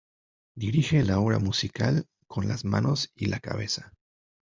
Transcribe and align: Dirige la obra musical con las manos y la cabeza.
Dirige 0.55 1.03
la 1.03 1.19
obra 1.19 1.37
musical 1.37 2.07
con 2.25 2.47
las 2.47 2.65
manos 2.65 3.11
y 3.13 3.27
la 3.27 3.39
cabeza. 3.39 3.93